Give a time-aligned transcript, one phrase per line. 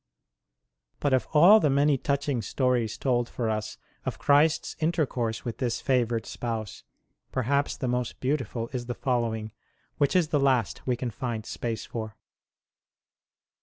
[0.99, 5.59] But of all the many touching stones told for us of Christ s intercourse with
[5.59, 6.83] this favoured Spouse,
[7.31, 9.51] perhaps the most beautiful is the following,
[9.99, 12.15] which is the last we can find space for.